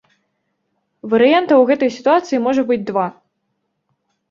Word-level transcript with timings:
Варыянтаў 1.11 1.57
у 1.67 1.67
гэтай 1.73 1.93
сітуацыі 1.99 2.41
можа 2.49 2.61
быць 2.73 2.81
два. 2.91 3.07